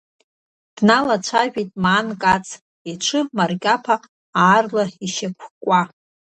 [0.75, 2.47] Дналацәажәеит Маан Кац,
[2.91, 3.95] иҽы марқаԥа
[4.43, 5.81] аарла ишьақәкуа.